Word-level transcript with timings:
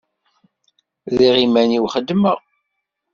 Rriɣ 1.11 1.35
iman-iw 1.45 1.85
xeddmeɣ. 1.93 2.37